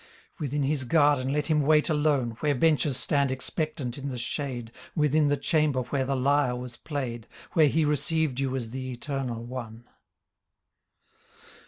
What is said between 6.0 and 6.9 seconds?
the lyre was